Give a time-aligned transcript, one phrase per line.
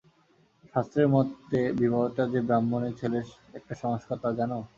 [0.71, 3.25] শাস্ত্রের মতে বিবাহটা যে ব্রাহ্মণের ছেলের
[3.57, 4.51] একটা সংস্কার তা জান?